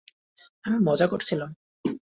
[0.65, 1.49] আমি মজা করছিলাম।